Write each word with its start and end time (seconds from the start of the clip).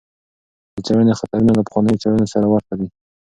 د 0.73 0.77
څېړنې 0.85 1.13
خطرونه 1.19 1.51
له 1.55 1.61
پخوانیو 1.67 2.01
څېړنو 2.01 2.31
سره 2.33 2.45
ورته 2.47 2.73
دي. 2.79 2.87